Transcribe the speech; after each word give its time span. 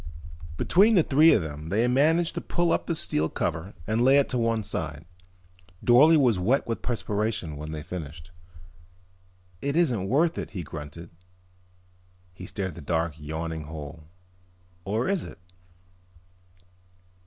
Between 0.57 0.95
the 0.95 1.03
three 1.03 1.31
of 1.31 1.43
them 1.43 1.69
they 1.69 1.87
managed 1.87 2.33
to 2.33 2.41
pull 2.41 2.71
up 2.71 2.87
the 2.87 2.95
steel 2.95 3.29
cover 3.29 3.75
and 3.85 4.03
lay 4.03 4.17
it 4.17 4.29
to 4.29 4.37
one 4.39 4.63
side. 4.63 5.05
Dorle 5.83 6.17
was 6.17 6.39
wet 6.39 6.65
with 6.65 6.81
perspiration 6.81 7.55
when 7.55 7.71
they 7.71 7.83
finished. 7.83 8.31
"It 9.61 9.75
isn't 9.75 10.09
worth 10.09 10.39
it," 10.39 10.49
he 10.57 10.63
grunted. 10.63 11.11
He 12.33 12.47
stared 12.47 12.69
into 12.69 12.81
the 12.81 12.87
dark 12.87 13.13
yawning 13.19 13.65
hole. 13.65 14.05
"Or 14.85 15.07
is 15.07 15.23
it?" 15.23 15.37